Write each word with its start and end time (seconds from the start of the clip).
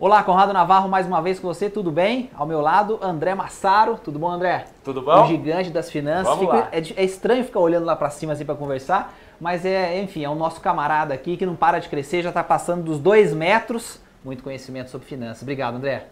Olá, 0.00 0.22
Conrado 0.22 0.52
Navarro, 0.52 0.88
mais 0.88 1.08
uma 1.08 1.20
vez 1.20 1.40
com 1.40 1.48
você, 1.48 1.68
tudo 1.68 1.90
bem? 1.90 2.30
Ao 2.36 2.46
meu 2.46 2.60
lado, 2.60 3.00
André 3.02 3.34
Massaro. 3.34 3.98
Tudo 3.98 4.16
bom, 4.16 4.30
André? 4.30 4.66
Tudo 4.84 5.02
bom? 5.02 5.24
O 5.24 5.26
gigante 5.26 5.70
das 5.70 5.90
finanças. 5.90 6.36
Vamos 6.36 6.46
lá. 6.46 6.68
É, 6.70 6.78
é 6.78 7.04
estranho 7.04 7.42
ficar 7.42 7.58
olhando 7.58 7.84
lá 7.84 7.96
para 7.96 8.08
cima 8.08 8.32
assim 8.32 8.44
para 8.44 8.54
conversar, 8.54 9.12
mas 9.40 9.64
é, 9.66 10.00
enfim, 10.00 10.22
é 10.22 10.30
o 10.30 10.36
nosso 10.36 10.60
camarada 10.60 11.12
aqui 11.12 11.36
que 11.36 11.44
não 11.44 11.56
para 11.56 11.80
de 11.80 11.88
crescer, 11.88 12.22
já 12.22 12.28
está 12.28 12.44
passando 12.44 12.84
dos 12.84 13.00
dois 13.00 13.34
metros. 13.34 14.00
Muito 14.24 14.40
conhecimento 14.40 14.88
sobre 14.88 15.08
finanças. 15.08 15.42
Obrigado, 15.42 15.74
André. 15.74 16.06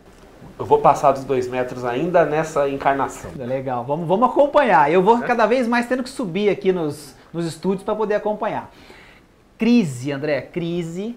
Eu 0.58 0.66
vou 0.66 0.80
passar 0.80 1.12
dos 1.12 1.22
dois 1.22 1.46
metros 1.46 1.84
ainda 1.84 2.24
nessa 2.24 2.68
encarnação. 2.68 3.30
Legal, 3.36 3.84
vamos, 3.84 4.08
vamos 4.08 4.28
acompanhar. 4.28 4.90
Eu 4.90 5.00
vou 5.00 5.20
cada 5.20 5.46
vez 5.46 5.68
mais 5.68 5.86
tendo 5.86 6.02
que 6.02 6.10
subir 6.10 6.48
aqui 6.48 6.72
nos, 6.72 7.14
nos 7.32 7.46
estúdios 7.46 7.84
para 7.84 7.94
poder 7.94 8.16
acompanhar. 8.16 8.68
Crise, 9.56 10.10
André, 10.10 10.40
crise 10.40 11.16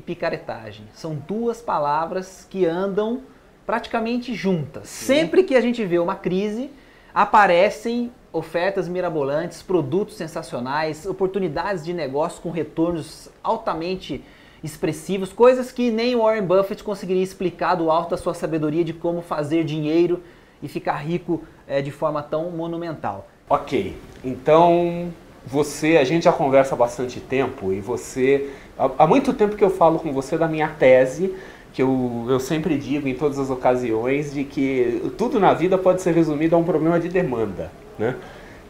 e 0.00 0.02
picaretagem. 0.02 0.86
São 0.94 1.14
duas 1.14 1.60
palavras 1.60 2.46
que 2.48 2.64
andam 2.64 3.20
praticamente 3.66 4.34
juntas. 4.34 4.88
Sempre 4.88 5.44
que 5.44 5.54
a 5.54 5.60
gente 5.60 5.84
vê 5.84 5.98
uma 5.98 6.16
crise, 6.16 6.70
aparecem 7.14 8.10
ofertas 8.32 8.88
mirabolantes, 8.88 9.62
produtos 9.62 10.16
sensacionais, 10.16 11.04
oportunidades 11.04 11.84
de 11.84 11.92
negócio 11.92 12.40
com 12.40 12.50
retornos 12.50 13.28
altamente 13.42 14.24
expressivos, 14.64 15.32
coisas 15.32 15.70
que 15.70 15.90
nem 15.90 16.16
Warren 16.16 16.46
Buffett 16.46 16.82
conseguiria 16.82 17.22
explicar 17.22 17.74
do 17.74 17.90
alto 17.90 18.10
da 18.10 18.16
sua 18.16 18.34
sabedoria 18.34 18.84
de 18.84 18.92
como 18.92 19.20
fazer 19.20 19.64
dinheiro 19.64 20.22
e 20.62 20.68
ficar 20.68 20.96
rico 20.96 21.42
é, 21.66 21.82
de 21.82 21.90
forma 21.90 22.22
tão 22.22 22.50
monumental. 22.50 23.28
Ok, 23.48 23.96
então 24.24 25.12
você, 25.46 25.96
a 25.96 26.04
gente 26.04 26.24
já 26.24 26.32
conversa 26.32 26.74
há 26.74 26.78
bastante 26.78 27.20
tempo 27.20 27.72
e 27.72 27.80
você, 27.80 28.50
há, 28.78 29.06
muito 29.06 29.32
tempo 29.32 29.56
que 29.56 29.64
eu 29.64 29.70
falo 29.70 29.98
com 29.98 30.12
você 30.12 30.36
da 30.36 30.46
minha 30.46 30.68
tese, 30.68 31.34
que 31.72 31.82
eu, 31.82 32.26
eu 32.28 32.40
sempre 32.40 32.76
digo 32.76 33.08
em 33.08 33.14
todas 33.14 33.38
as 33.38 33.50
ocasiões, 33.50 34.32
de 34.32 34.44
que 34.44 35.12
tudo 35.16 35.38
na 35.40 35.54
vida 35.54 35.78
pode 35.78 36.02
ser 36.02 36.14
resumido 36.14 36.54
a 36.56 36.58
um 36.58 36.64
problema 36.64 36.98
de 36.98 37.08
demanda, 37.08 37.70
né? 37.98 38.16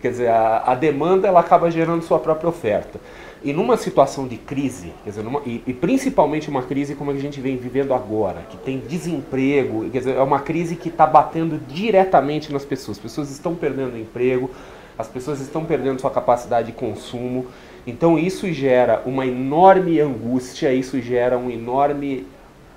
Quer 0.01 0.11
dizer, 0.13 0.29
a, 0.29 0.63
a 0.67 0.75
demanda 0.75 1.29
ela 1.29 1.41
acaba 1.41 1.71
gerando 1.71 2.03
sua 2.03 2.19
própria 2.19 2.49
oferta. 2.49 2.99
E 3.43 3.53
numa 3.53 3.77
situação 3.77 4.27
de 4.27 4.37
crise, 4.37 4.93
quer 5.05 5.11
dizer, 5.11 5.23
numa, 5.23 5.41
e, 5.47 5.63
e, 5.67 5.73
principalmente 5.73 6.49
uma 6.49 6.63
crise 6.63 6.95
como 6.95 7.11
a 7.11 7.17
gente 7.17 7.41
vem 7.41 7.57
vivendo 7.57 7.93
agora, 7.93 8.43
que 8.49 8.57
tem 8.59 8.79
desemprego, 8.79 9.89
quer 9.91 9.99
dizer, 9.99 10.17
é 10.17 10.23
uma 10.23 10.41
crise 10.41 10.77
que 10.77 10.89
está 10.89 11.07
batendo 11.07 11.59
diretamente 11.67 12.53
nas 12.53 12.65
pessoas. 12.65 12.99
As 12.99 13.03
pessoas 13.03 13.31
estão 13.31 13.55
perdendo 13.55 13.97
emprego, 13.97 14.51
as 14.99 15.09
pessoas 15.09 15.41
estão 15.41 15.65
perdendo 15.65 16.01
sua 16.01 16.11
capacidade 16.11 16.69
de 16.69 16.73
consumo. 16.73 17.47
Então 17.87 18.19
isso 18.19 18.53
gera 18.53 19.03
uma 19.07 19.27
enorme 19.27 20.01
angústia, 20.01 20.73
isso 20.73 21.01
gera 21.01 21.39
um 21.39 21.51
enorme, 21.51 22.27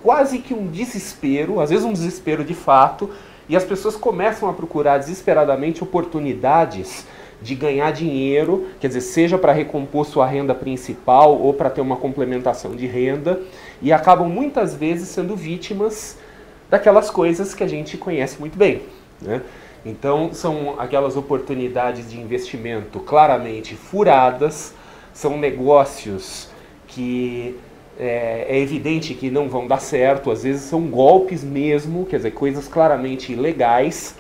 quase 0.02 0.40
que 0.40 0.54
um 0.54 0.68
desespero, 0.68 1.60
às 1.60 1.70
vezes 1.70 1.86
um 1.86 1.94
desespero 1.94 2.44
de 2.44 2.54
fato, 2.54 3.10
e 3.48 3.56
as 3.56 3.64
pessoas 3.64 3.96
começam 3.96 4.50
a 4.50 4.54
procurar 4.54 4.98
desesperadamente 4.98 5.84
oportunidades 5.84 7.06
de 7.42 7.56
ganhar 7.56 7.92
dinheiro, 7.92 8.68
quer 8.80 8.88
dizer, 8.88 9.02
seja 9.02 9.38
para 9.38 9.52
recompor 9.52 10.06
sua 10.06 10.26
renda 10.26 10.56
principal 10.56 11.38
ou 11.38 11.54
para 11.54 11.70
ter 11.70 11.82
uma 11.82 11.98
complementação 11.98 12.74
de 12.74 12.88
renda, 12.88 13.42
e 13.82 13.92
acabam 13.92 14.30
muitas 14.30 14.74
vezes 14.74 15.10
sendo 15.10 15.36
vítimas 15.36 16.18
daquelas 16.70 17.10
coisas 17.10 17.54
que 17.54 17.64
a 17.64 17.68
gente 17.68 17.98
conhece 17.98 18.40
muito 18.40 18.58
bem. 18.58 18.84
Né? 19.22 19.42
Então, 19.86 20.34
são 20.34 20.80
aquelas 20.80 21.18
oportunidades 21.18 22.10
de 22.10 22.20
investimento 22.20 23.00
claramente 23.00 23.76
furadas, 23.76 24.74
são 25.14 25.38
negócios 25.38 26.50
que 26.88 27.56
é, 28.00 28.46
é, 28.50 28.60
evidente 28.60 29.14
que 29.14 29.30
não 29.30 29.50
vão 29.50 29.68
dar 29.68 29.80
certo, 29.80 30.32
às 30.32 30.44
vezes 30.44 30.64
são 30.64 30.82
golpes 30.88 31.44
mesmo, 31.44 32.06
quer 32.06 32.18
dizer, 32.18 32.32
coisas 32.32 32.68
claramente 32.68 33.32
ilegais. 33.32 34.16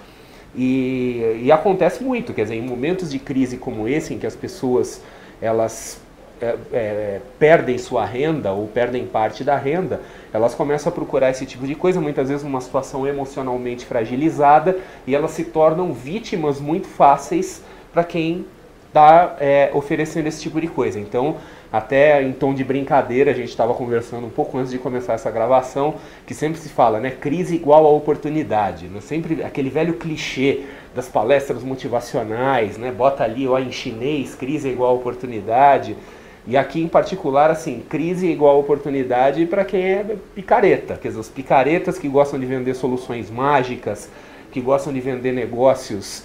E, 0.55 1.39
e 1.41 1.51
acontece 1.51 2.03
muito, 2.03 2.33
quer 2.33 2.43
dizer, 2.43 2.55
em 2.55 2.61
momentos 2.61 3.09
de 3.09 3.17
crise 3.17 3.57
como 3.57 3.87
esse, 3.87 4.13
em 4.13 4.19
que 4.19 4.27
as 4.27 4.35
pessoas 4.35 5.01
elas 5.41 5.99
é, 6.43 6.57
é, 6.73 7.21
perdem 7.39 7.77
sua 7.77 8.05
renda 8.05 8.51
ou 8.51 8.67
perdem 8.67 9.05
parte 9.05 9.43
da 9.43 9.55
renda, 9.55 10.01
elas 10.33 10.53
começam 10.53 10.91
a 10.91 10.95
procurar 10.95 11.29
esse 11.29 11.45
tipo 11.45 11.65
de 11.65 11.75
coisa, 11.75 12.01
muitas 12.01 12.29
vezes 12.29 12.43
numa 12.43 12.61
situação 12.61 13.07
emocionalmente 13.07 13.85
fragilizada, 13.85 14.77
e 15.07 15.15
elas 15.15 15.31
se 15.31 15.45
tornam 15.45 15.93
vítimas 15.93 16.59
muito 16.59 16.87
fáceis 16.87 17.63
para 17.91 18.03
quem 18.03 18.45
está 18.87 19.37
é, 19.39 19.71
oferecendo 19.73 20.27
esse 20.27 20.41
tipo 20.41 20.61
de 20.61 20.67
coisa. 20.67 20.99
Então, 20.99 21.37
até 21.73 22.21
em 22.21 22.31
tom 22.31 22.53
de 22.53 22.63
brincadeira, 22.63 23.31
a 23.31 23.33
gente 23.33 23.49
estava 23.49 23.73
conversando 23.73 24.27
um 24.27 24.29
pouco 24.29 24.59
antes 24.59 24.71
de 24.71 24.77
começar 24.77 25.13
essa 25.13 25.31
gravação, 25.31 25.95
que 26.27 26.35
sempre 26.35 26.59
se 26.59 26.69
fala, 26.69 26.99
né, 26.99 27.09
crise 27.09 27.55
igual 27.55 27.87
a 27.87 27.89
oportunidade, 27.89 28.85
né? 28.85 29.01
sempre 29.01 29.43
aquele 29.43 29.71
velho 29.71 29.95
clichê 29.95 30.65
das 30.93 31.09
palestras 31.09 31.63
motivacionais, 31.63 32.77
né, 32.77 32.91
bota 32.91 33.23
ali 33.23 33.47
ó, 33.47 33.57
em 33.57 33.71
chinês, 33.71 34.35
crise 34.35 34.69
igual 34.69 34.91
a 34.91 34.93
oportunidade, 34.93 35.97
e 36.45 36.57
aqui 36.57 36.81
em 36.81 36.87
particular, 36.87 37.49
assim, 37.49 37.81
crise 37.89 38.27
igual 38.27 38.59
oportunidade 38.59 39.45
para 39.45 39.63
quem 39.63 39.81
é 39.81 40.05
picareta, 40.35 40.99
quer 41.01 41.07
dizer, 41.07 41.19
os 41.19 41.29
picaretas 41.29 41.97
que 41.97 42.07
gostam 42.07 42.39
de 42.39 42.45
vender 42.45 42.73
soluções 42.73 43.31
mágicas, 43.31 44.09
que 44.51 44.59
gostam 44.59 44.91
de 44.91 44.99
vender 44.99 45.31
negócios 45.31 46.23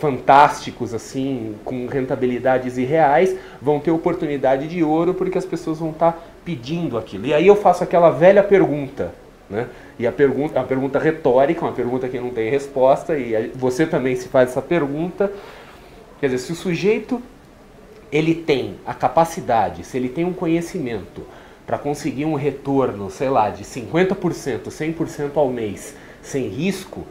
fantásticos, 0.00 0.94
assim, 0.94 1.54
com 1.62 1.86
rentabilidades 1.86 2.78
irreais, 2.78 3.36
vão 3.60 3.78
ter 3.78 3.90
oportunidade 3.90 4.66
de 4.66 4.82
ouro 4.82 5.12
porque 5.12 5.36
as 5.36 5.44
pessoas 5.44 5.78
vão 5.78 5.90
estar 5.90 6.12
tá 6.12 6.18
pedindo 6.42 6.96
aquilo. 6.96 7.26
E 7.26 7.34
aí 7.34 7.46
eu 7.46 7.54
faço 7.54 7.84
aquela 7.84 8.10
velha 8.10 8.42
pergunta, 8.42 9.12
né? 9.48 9.66
E 9.98 10.06
a 10.06 10.12
pergunta, 10.12 10.58
a 10.58 10.64
pergunta 10.64 10.98
retórica, 10.98 11.60
uma 11.60 11.72
pergunta 11.72 12.08
que 12.08 12.18
não 12.18 12.30
tem 12.30 12.48
resposta, 12.50 13.18
e 13.18 13.52
você 13.54 13.84
também 13.84 14.16
se 14.16 14.28
faz 14.28 14.48
essa 14.48 14.62
pergunta. 14.62 15.30
Quer 16.18 16.30
dizer, 16.30 16.38
se 16.38 16.52
o 16.52 16.54
sujeito 16.54 17.20
ele 18.12 18.34
tem 18.34 18.76
a 18.86 18.94
capacidade, 18.94 19.84
se 19.84 19.96
ele 19.96 20.08
tem 20.08 20.24
um 20.24 20.32
conhecimento 20.32 21.22
para 21.66 21.78
conseguir 21.78 22.24
um 22.24 22.34
retorno, 22.34 23.10
sei 23.10 23.28
lá, 23.28 23.50
de 23.50 23.64
50%, 23.64 24.68
100% 24.68 25.36
ao 25.36 25.48
mês, 25.48 25.94
sem 26.22 26.48
risco, 26.48 27.06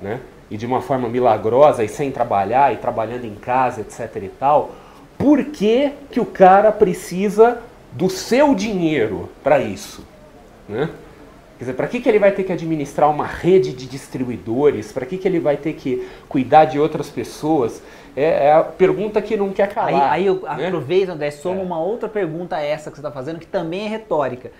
né? 0.00 0.20
e 0.50 0.56
de 0.56 0.66
uma 0.66 0.82
forma 0.82 1.08
milagrosa 1.08 1.82
e 1.82 1.88
sem 1.88 2.10
trabalhar 2.10 2.74
e 2.74 2.76
trabalhando 2.76 3.24
em 3.24 3.34
casa, 3.34 3.80
etc 3.80 4.22
e 4.22 4.28
tal, 4.28 4.72
por 5.16 5.44
que, 5.46 5.92
que 6.10 6.20
o 6.20 6.26
cara 6.26 6.70
precisa 6.72 7.58
do 7.92 8.10
seu 8.10 8.54
dinheiro 8.54 9.30
para 9.42 9.60
isso? 9.60 10.04
Né? 10.68 10.90
Quer 11.62 11.66
dizer, 11.66 11.74
para 11.74 11.86
que, 11.86 12.00
que 12.00 12.08
ele 12.08 12.18
vai 12.18 12.32
ter 12.32 12.42
que 12.42 12.52
administrar 12.52 13.08
uma 13.08 13.24
rede 13.24 13.72
de 13.72 13.86
distribuidores? 13.86 14.90
Para 14.90 15.06
que, 15.06 15.16
que 15.16 15.28
ele 15.28 15.38
vai 15.38 15.56
ter 15.56 15.74
que 15.74 16.08
cuidar 16.28 16.64
de 16.64 16.76
outras 16.76 17.08
pessoas? 17.08 17.80
É, 18.16 18.48
é 18.48 18.52
a 18.52 18.64
pergunta 18.64 19.22
que 19.22 19.36
não 19.36 19.52
quer 19.52 19.72
calar. 19.72 20.10
Aí, 20.10 20.22
aí 20.22 20.26
eu 20.26 20.42
né? 20.42 20.66
aproveito, 20.66 21.10
André, 21.10 21.30
soma 21.30 21.60
é. 21.60 21.62
uma 21.62 21.78
outra 21.78 22.08
pergunta 22.08 22.56
a 22.56 22.60
essa 22.60 22.90
que 22.90 22.96
você 22.96 23.00
está 23.00 23.12
fazendo, 23.12 23.38
que 23.38 23.46
também 23.46 23.86
é 23.86 23.88
retórica 23.88 24.50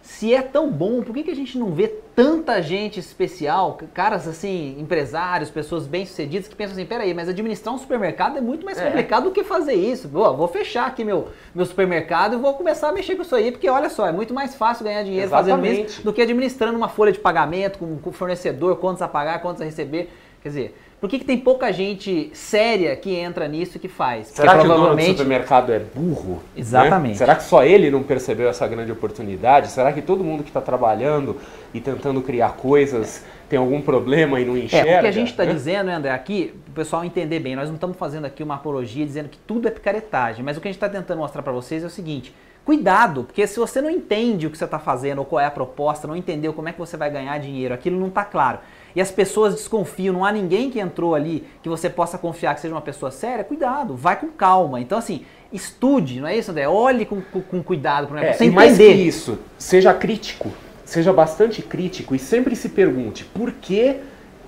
se 0.00 0.32
é 0.32 0.40
tão 0.40 0.70
bom, 0.70 1.02
por 1.02 1.14
que, 1.14 1.22
que 1.22 1.30
a 1.30 1.34
gente 1.34 1.58
não 1.58 1.72
vê 1.72 1.88
tanta 1.88 2.60
gente 2.62 2.98
especial, 2.98 3.78
caras 3.92 4.26
assim, 4.26 4.76
empresários, 4.78 5.50
pessoas 5.50 5.86
bem-sucedidas 5.86 6.48
que 6.48 6.56
pensam 6.56 6.72
assim, 6.72 6.86
peraí, 6.86 7.12
mas 7.12 7.28
administrar 7.28 7.74
um 7.74 7.78
supermercado 7.78 8.38
é 8.38 8.40
muito 8.40 8.64
mais 8.64 8.78
é. 8.78 8.86
complicado 8.86 9.24
do 9.24 9.30
que 9.30 9.44
fazer 9.44 9.74
isso. 9.74 10.08
Pô, 10.08 10.34
vou 10.34 10.48
fechar 10.48 10.86
aqui 10.86 11.04
meu, 11.04 11.28
meu 11.54 11.66
supermercado 11.66 12.34
e 12.34 12.36
vou 12.38 12.54
começar 12.54 12.88
a 12.88 12.92
mexer 12.92 13.16
com 13.16 13.22
isso 13.22 13.34
aí, 13.34 13.52
porque 13.52 13.68
olha 13.68 13.90
só, 13.90 14.06
é 14.06 14.12
muito 14.12 14.32
mais 14.32 14.54
fácil 14.54 14.84
ganhar 14.84 15.02
dinheiro 15.02 15.26
Exatamente. 15.26 15.68
fazendo 15.68 15.86
isso 15.86 16.02
do 16.02 16.12
que 16.12 16.22
administrando 16.22 16.76
uma 16.76 16.88
folha 16.88 17.12
de 17.12 17.18
pagamento 17.18 17.78
com, 17.78 17.98
com 17.98 18.10
o 18.10 18.12
fornecedor, 18.12 18.76
quantos 18.76 19.02
a 19.02 19.08
pagar, 19.08 19.40
quantos 19.40 19.60
a 19.60 19.64
receber. 19.64 20.10
Quer 20.42 20.48
dizer, 20.48 20.76
por 21.00 21.08
que, 21.08 21.20
que 21.20 21.24
tem 21.24 21.38
pouca 21.38 21.72
gente 21.72 22.30
séria 22.34 22.96
que 22.96 23.14
entra 23.14 23.46
nisso 23.46 23.76
e 23.76 23.80
que 23.80 23.86
faz? 23.86 24.28
Será 24.28 24.52
Porque 24.52 24.62
que 24.62 24.66
provavelmente... 24.66 25.04
o 25.04 25.06
dono 25.06 25.14
do 25.14 25.18
supermercado 25.18 25.72
é 25.72 25.78
burro? 25.78 26.32
Né? 26.32 26.40
Exatamente. 26.56 27.12
Né? 27.12 27.18
Será 27.18 27.36
que 27.36 27.44
só 27.44 27.62
ele 27.62 27.88
não 27.88 28.02
percebeu 28.02 28.48
essa 28.48 28.66
grande 28.66 28.90
oportunidade? 28.90 29.68
Será 29.68 29.92
que 29.92 30.02
todo 30.02 30.24
mundo 30.24 30.42
que 30.42 30.50
está 30.50 30.60
trabalhando 30.60 31.36
e 31.72 31.80
tentando 31.80 32.20
criar 32.20 32.54
coisas 32.56 33.24
tem 33.48 33.58
algum 33.58 33.80
problema 33.80 34.40
e 34.40 34.44
não 34.44 34.56
enxerga? 34.56 34.90
É, 34.90 34.98
o 34.98 35.00
que 35.02 35.06
a 35.06 35.12
gente 35.12 35.30
está 35.30 35.44
né? 35.44 35.52
dizendo, 35.52 35.88
André, 35.88 36.10
aqui, 36.10 36.52
o 36.66 36.72
pessoal 36.72 37.04
entender 37.04 37.38
bem, 37.38 37.54
nós 37.54 37.68
não 37.68 37.76
estamos 37.76 37.96
fazendo 37.96 38.24
aqui 38.24 38.42
uma 38.42 38.56
apologia 38.56 39.06
dizendo 39.06 39.28
que 39.28 39.38
tudo 39.38 39.68
é 39.68 39.70
picaretagem, 39.70 40.44
mas 40.44 40.56
o 40.56 40.60
que 40.60 40.66
a 40.66 40.70
gente 40.70 40.82
está 40.82 40.88
tentando 40.88 41.18
mostrar 41.18 41.42
para 41.42 41.52
vocês 41.52 41.84
é 41.84 41.86
o 41.86 41.90
seguinte, 41.90 42.34
cuidado, 42.64 43.22
porque 43.22 43.46
se 43.46 43.60
você 43.60 43.80
não 43.80 43.88
entende 43.88 44.48
o 44.48 44.50
que 44.50 44.58
você 44.58 44.64
está 44.64 44.80
fazendo 44.80 45.20
ou 45.20 45.24
qual 45.24 45.38
é 45.38 45.46
a 45.46 45.50
proposta, 45.50 46.08
não 46.08 46.16
entendeu 46.16 46.52
como 46.52 46.68
é 46.68 46.72
que 46.72 46.78
você 46.78 46.96
vai 46.96 47.08
ganhar 47.08 47.38
dinheiro, 47.38 47.72
aquilo 47.72 48.00
não 48.00 48.08
está 48.08 48.24
claro 48.24 48.58
e 48.94 49.00
as 49.00 49.10
pessoas 49.10 49.54
desconfiam, 49.54 50.12
não 50.12 50.24
há 50.24 50.32
ninguém 50.32 50.70
que 50.70 50.80
entrou 50.80 51.14
ali 51.14 51.44
que 51.62 51.68
você 51.68 51.88
possa 51.88 52.18
confiar 52.18 52.54
que 52.54 52.60
seja 52.60 52.74
uma 52.74 52.80
pessoa 52.80 53.10
séria, 53.10 53.44
cuidado, 53.44 53.94
vai 53.94 54.16
com 54.16 54.28
calma. 54.28 54.80
Então, 54.80 54.98
assim, 54.98 55.24
estude, 55.52 56.20
não 56.20 56.28
é 56.28 56.36
isso, 56.36 56.50
André? 56.50 56.68
Olhe 56.68 57.04
com, 57.04 57.20
com, 57.20 57.40
com 57.40 57.62
cuidado 57.62 58.06
para 58.06 58.16
o 58.16 58.20
negócio. 58.20 58.42
É, 58.42 58.46
e 58.46 58.50
mais 58.50 58.76
que 58.76 58.84
isso, 58.84 59.38
seja 59.58 59.92
crítico, 59.94 60.50
seja 60.84 61.12
bastante 61.12 61.62
crítico 61.62 62.14
e 62.14 62.18
sempre 62.18 62.56
se 62.56 62.68
pergunte 62.68 63.24
por 63.24 63.52
que 63.52 63.96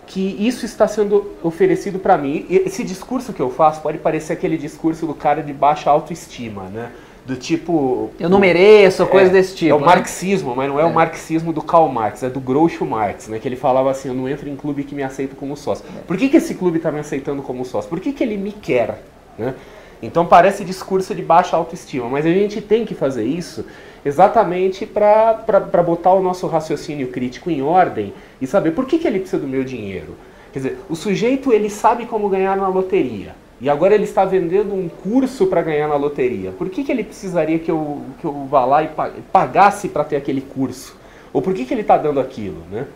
que 0.07 0.37
isso 0.45 0.67
está 0.67 0.89
sendo 0.89 1.37
oferecido 1.41 2.01
para 2.01 2.19
mim. 2.19 2.45
Esse 2.51 2.83
discurso 2.83 3.33
que 3.33 3.41
eu 3.41 3.49
faço 3.49 3.81
pode 3.81 3.97
parecer 3.99 4.33
aquele 4.33 4.59
discurso 4.59 5.07
do 5.07 5.15
cara 5.15 5.41
de 5.41 5.53
baixa 5.53 5.89
autoestima, 5.89 6.65
né? 6.65 6.91
Do 7.31 7.37
tipo. 7.37 8.11
Eu 8.19 8.29
não 8.29 8.39
mereço, 8.39 9.07
coisa 9.07 9.31
desse 9.31 9.55
tipo. 9.55 9.71
É 9.71 9.75
o 9.75 9.81
né? 9.81 9.87
marxismo, 9.87 10.55
mas 10.55 10.69
não 10.69 10.79
é, 10.79 10.83
É. 10.83 10.87
o 10.87 10.93
marxismo 10.93 11.53
do 11.53 11.63
Karl 11.63 11.89
Marx, 11.89 12.23
é 12.23 12.29
do 12.29 12.41
Groucho 12.41 12.85
Marx, 12.85 13.29
né? 13.29 13.39
Que 13.39 13.47
ele 13.47 13.57
falava 13.57 13.91
assim: 13.91 14.09
eu 14.09 14.15
não 14.15 14.29
entro 14.29 14.49
em 14.49 14.57
clube 14.57 14.85
que 14.85 14.95
me 14.95 15.03
aceita 15.03 15.35
como 15.37 15.57
sócio. 15.57 15.85
Por 16.07 16.17
que, 16.17 16.29
que 16.29 16.37
esse 16.37 16.55
clube 16.55 16.79
está 16.79 16.91
me 16.91 16.99
aceitando 16.99 17.41
como 17.43 17.65
sócio? 17.65 17.89
Por 17.89 18.01
que, 18.01 18.13
que 18.13 18.23
ele 18.23 18.37
me 18.37 18.53
quer? 18.53 19.03
Né? 19.39 19.55
Então 20.03 20.27
parece 20.27 20.65
discurso 20.65 21.15
de 21.15 21.23
baixa 21.23 21.57
autoestima, 21.57 22.09
mas 22.09 22.27
a 22.27 22.31
gente 22.31 22.61
tem 22.61 22.85
que 22.85 22.95
fazer 22.95 23.25
isso 23.25 23.65
exatamente 24.05 24.87
para 24.87 25.83
botar 25.85 26.15
o 26.15 26.23
nosso 26.23 26.47
raciocínio 26.47 27.09
crítico 27.09 27.51
em 27.51 27.63
ordem 27.63 28.15
e 28.41 28.47
saber 28.47 28.71
por 28.71 28.87
que, 28.87 28.99
que 28.99 29.07
ele 29.07 29.21
precisa 29.21 29.41
do 29.41 29.47
meu 29.47 29.63
dinheiro. 29.63 30.17
Quer 30.53 30.59
dizer, 30.59 30.79
o 30.89 30.97
sujeito 30.97 31.53
ele 31.53 31.69
sabe 31.69 32.07
como 32.07 32.29
ganhar 32.29 32.57
na 32.57 32.67
loteria. 32.67 33.35
E 33.61 33.69
agora 33.69 33.95
ele 33.95 34.05
está 34.05 34.25
vendendo 34.25 34.75
um 34.75 34.89
curso 34.89 35.47
para 35.47 35.61
ganhar 35.61 35.87
na 35.87 35.97
loteria. 35.97 36.51
Por 36.51 36.71
que, 36.71 36.83
que 36.83 36.91
ele 36.91 37.05
precisaria 37.05 37.59
que 37.59 37.71
eu, 37.71 38.01
que 38.19 38.25
eu 38.25 38.47
vá 38.47 38.65
lá 38.65 38.83
e 38.83 38.89
pa- 38.89 39.11
pagasse 39.31 39.89
para 39.89 40.03
ter 40.03 40.17
aquele 40.17 40.41
curso? 40.41 40.97
Ou 41.33 41.43
por 41.43 41.53
que, 41.53 41.65
que 41.67 41.75
ele 41.75 41.83
está 41.83 41.99
dando 41.99 42.21
aquilo, 42.21 42.63
né? 42.71 42.87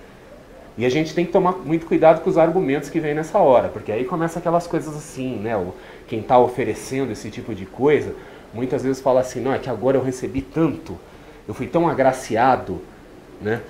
E 0.76 0.84
a 0.84 0.88
gente 0.88 1.14
tem 1.14 1.24
que 1.24 1.30
tomar 1.30 1.52
muito 1.52 1.86
cuidado 1.86 2.20
com 2.22 2.30
os 2.30 2.36
argumentos 2.38 2.88
que 2.88 2.98
vem 2.98 3.14
nessa 3.14 3.38
hora, 3.38 3.68
porque 3.68 3.92
aí 3.92 4.04
começa 4.04 4.38
aquelas 4.38 4.66
coisas 4.66 4.96
assim, 4.96 5.36
né? 5.36 5.56
O, 5.56 5.72
quem 6.08 6.20
está 6.20 6.38
oferecendo 6.38 7.12
esse 7.12 7.30
tipo 7.30 7.54
de 7.54 7.66
coisa, 7.66 8.14
muitas 8.52 8.82
vezes 8.82 9.00
fala 9.00 9.20
assim, 9.20 9.40
não, 9.40 9.52
é 9.52 9.58
que 9.58 9.70
agora 9.70 9.96
eu 9.98 10.02
recebi 10.02 10.40
tanto, 10.40 10.98
eu 11.46 11.54
fui 11.54 11.66
tão 11.66 11.86
agraciado, 11.88 12.80
né? 13.40 13.60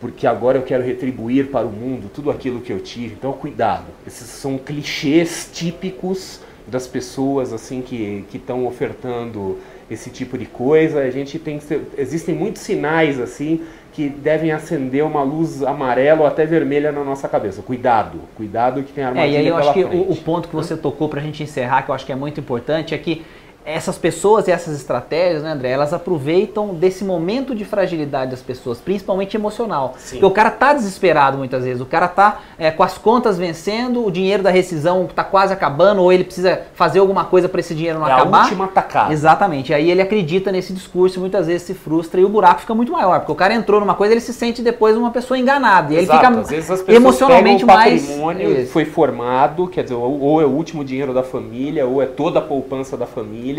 Porque 0.00 0.26
agora 0.26 0.58
eu 0.58 0.62
quero 0.62 0.82
retribuir 0.82 1.46
para 1.48 1.66
o 1.66 1.70
mundo 1.70 2.10
tudo 2.12 2.30
aquilo 2.30 2.60
que 2.60 2.72
eu 2.72 2.80
tive. 2.80 3.14
Então, 3.18 3.32
cuidado. 3.32 3.86
Esses 4.06 4.28
são 4.28 4.58
clichês 4.58 5.50
típicos 5.52 6.40
das 6.66 6.86
pessoas 6.86 7.52
assim 7.52 7.80
que 7.80 8.24
que 8.28 8.38
estão 8.38 8.66
ofertando 8.66 9.58
esse 9.90 10.10
tipo 10.10 10.36
de 10.36 10.46
coisa. 10.46 11.00
A 11.00 11.10
gente 11.10 11.38
tem 11.38 11.60
existem 11.96 12.34
muitos 12.34 12.62
sinais 12.62 13.20
assim 13.20 13.62
que 13.92 14.10
devem 14.10 14.52
acender 14.52 15.02
uma 15.02 15.22
luz 15.22 15.62
amarela 15.62 16.20
ou 16.22 16.26
até 16.26 16.44
vermelha 16.44 16.92
na 16.92 17.02
nossa 17.02 17.28
cabeça. 17.28 17.62
Cuidado, 17.62 18.18
cuidado 18.36 18.82
que 18.82 18.92
tem 18.92 19.02
É, 19.02 19.06
armadilha 19.06 19.32
e 19.32 19.36
aí 19.38 19.46
eu 19.46 19.56
pela 19.56 19.70
acho 19.70 19.72
que 19.72 19.84
o, 19.84 20.10
o 20.10 20.16
ponto 20.16 20.48
que 20.48 20.54
você 20.54 20.76
tocou 20.76 21.08
pra 21.08 21.20
gente 21.22 21.42
encerrar, 21.42 21.82
que 21.82 21.90
eu 21.90 21.94
acho 21.94 22.04
que 22.04 22.12
é 22.12 22.16
muito 22.16 22.38
importante, 22.38 22.94
é 22.94 22.98
que 22.98 23.24
essas 23.66 23.98
pessoas 23.98 24.46
e 24.46 24.52
essas 24.52 24.76
estratégias, 24.76 25.42
né, 25.42 25.50
André, 25.50 25.70
elas 25.70 25.92
aproveitam 25.92 26.68
desse 26.72 27.04
momento 27.04 27.52
de 27.52 27.64
fragilidade 27.64 28.30
das 28.30 28.40
pessoas, 28.40 28.78
principalmente 28.78 29.36
emocional. 29.36 29.94
Sim. 29.98 30.16
Porque 30.16 30.26
o 30.26 30.30
cara 30.30 30.52
tá 30.52 30.72
desesperado 30.72 31.36
muitas 31.36 31.64
vezes, 31.64 31.82
o 31.82 31.86
cara 31.86 32.06
tá 32.06 32.38
é, 32.56 32.70
com 32.70 32.84
as 32.84 32.96
contas 32.96 33.36
vencendo, 33.36 34.06
o 34.06 34.10
dinheiro 34.10 34.42
da 34.42 34.50
rescisão 34.50 35.08
tá 35.12 35.24
quase 35.24 35.52
acabando, 35.52 36.00
ou 36.00 36.12
ele 36.12 36.22
precisa 36.22 36.62
fazer 36.74 37.00
alguma 37.00 37.24
coisa 37.24 37.48
para 37.48 37.58
esse 37.58 37.74
dinheiro 37.74 37.98
não 37.98 38.06
é 38.06 38.12
a 38.12 38.16
acabar. 38.16 38.42
última 38.44 38.68
tacada. 38.68 39.12
Exatamente. 39.12 39.74
Aí 39.74 39.90
ele 39.90 40.00
acredita 40.00 40.52
nesse 40.52 40.72
discurso 40.72 41.18
e 41.18 41.20
muitas 41.20 41.48
vezes 41.48 41.62
se 41.62 41.74
frustra 41.74 42.20
e 42.20 42.24
o 42.24 42.28
buraco 42.28 42.60
fica 42.60 42.74
muito 42.74 42.92
maior. 42.92 43.18
Porque 43.18 43.32
o 43.32 43.36
cara 43.36 43.52
entrou 43.52 43.80
numa 43.80 43.94
coisa 43.94 44.14
ele 44.14 44.20
se 44.20 44.32
sente 44.32 44.62
depois 44.62 44.96
uma 44.96 45.10
pessoa 45.10 45.36
enganada. 45.36 45.92
E 45.92 45.96
aí 45.96 46.04
Exato, 46.04 46.24
ele 46.24 46.28
fica 46.28 46.40
às 46.40 46.50
vezes 46.50 46.70
as 46.70 46.80
pessoas 46.82 46.96
emocionalmente 46.96 47.64
pegam 47.64 47.74
o 47.74 47.78
mais. 47.78 48.02
patrimônio 48.02 48.66
foi 48.68 48.84
formado, 48.84 49.66
quer 49.66 49.82
dizer, 49.82 49.96
ou 49.96 50.40
é 50.40 50.44
o 50.44 50.50
último 50.50 50.84
dinheiro 50.84 51.12
da 51.12 51.24
família, 51.24 51.84
ou 51.84 52.00
é 52.00 52.06
toda 52.06 52.38
a 52.38 52.42
poupança 52.42 52.96
da 52.96 53.06
família. 53.06 53.55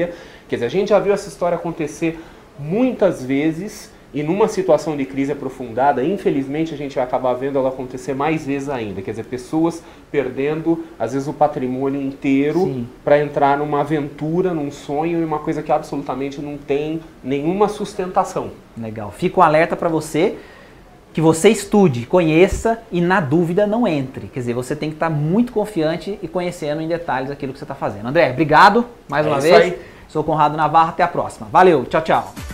Quer 0.47 0.55
dizer, 0.55 0.65
a 0.65 0.69
gente 0.69 0.89
já 0.89 0.99
viu 0.99 1.13
essa 1.13 1.27
história 1.27 1.55
acontecer 1.55 2.19
muitas 2.59 3.23
vezes 3.23 3.91
e 4.13 4.23
numa 4.23 4.47
situação 4.47 4.95
de 4.95 5.05
crise 5.05 5.33
aprofundada, 5.33 6.03
infelizmente 6.03 6.73
a 6.73 6.77
gente 6.77 6.95
vai 6.95 7.03
acabar 7.03 7.33
vendo 7.33 7.59
ela 7.59 7.69
acontecer 7.69 8.13
mais 8.13 8.45
vezes 8.45 8.69
ainda. 8.69 9.01
Quer 9.01 9.11
dizer, 9.11 9.25
pessoas 9.25 9.83
perdendo 10.09 10.85
às 10.97 11.13
vezes 11.13 11.27
o 11.27 11.33
patrimônio 11.33 12.01
inteiro 12.01 12.85
para 13.03 13.19
entrar 13.19 13.57
numa 13.57 13.81
aventura, 13.81 14.53
num 14.53 14.71
sonho 14.71 15.21
e 15.21 15.25
uma 15.25 15.39
coisa 15.39 15.61
que 15.61 15.71
absolutamente 15.71 16.41
não 16.41 16.57
tem 16.57 17.01
nenhuma 17.23 17.67
sustentação. 17.67 18.51
Legal. 18.77 19.11
Fica 19.11 19.39
um 19.39 19.43
alerta 19.43 19.75
para 19.75 19.89
você 19.89 20.35
que 21.17 21.21
você 21.21 21.49
estude, 21.49 22.05
conheça 22.05 22.79
e 22.91 23.01
na 23.01 23.19
dúvida 23.19 23.65
não 23.65 23.87
entre. 23.87 24.27
Quer 24.27 24.39
dizer, 24.41 24.53
você 24.53 24.75
tem 24.75 24.91
que 24.91 24.97
estar 24.97 25.09
muito 25.09 25.51
confiante 25.51 26.19
e 26.21 26.27
conhecendo 26.27 26.79
em 26.79 26.87
detalhes 26.87 27.31
aquilo 27.31 27.53
que 27.53 27.57
você 27.57 27.63
está 27.65 27.73
fazendo. 27.73 28.05
André, 28.05 28.29
obrigado 28.29 28.85
mais 29.09 29.25
É 29.25 29.29
uma 29.29 29.39
vez. 29.39 29.55
aí. 29.55 29.81
Sou 30.07 30.23
Conrado 30.23 30.55
Navarro, 30.55 30.89
até 30.89 31.01
a 31.01 31.07
próxima. 31.07 31.47
Valeu, 31.51 31.85
tchau, 31.85 32.01
tchau. 32.01 32.46